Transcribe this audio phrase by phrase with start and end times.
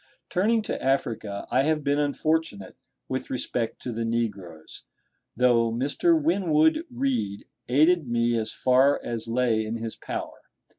[0.31, 2.75] Turning to Africa, I have been unfortunate
[3.07, 4.83] with respect to the negroes,
[5.37, 6.19] though Mr.
[6.19, 10.41] Winwood Reade aided me as far as lay in his power.